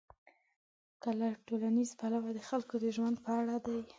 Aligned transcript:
که 1.01 1.09
له 1.19 1.29
ټولنیز 1.47 1.89
پلوه 1.99 2.29
د 2.33 2.39
خلکو 2.49 2.75
د 2.83 2.85
ژوند 2.95 3.15
په 3.25 3.31
اړه 3.39 3.55
دي. 3.65 3.79